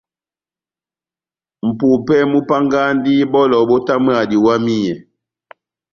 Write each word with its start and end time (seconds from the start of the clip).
Mʼpupɛ 1.67 2.15
múpángandi 2.31 3.13
bɔlɔ 3.31 3.57
bótamwaha 3.69 4.23
diwamiyɛ. 4.31 4.93